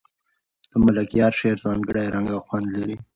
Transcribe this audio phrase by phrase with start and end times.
[0.69, 2.95] د ملکیار شعر ځانګړی رنګ او خوند لري.